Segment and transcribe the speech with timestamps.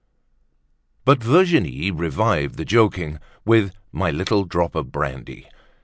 [1.05, 5.47] But Virginie revived the joking with "My Little Drop of Brandy."